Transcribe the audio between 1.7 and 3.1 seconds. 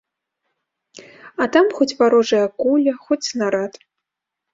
хоць варожая куля,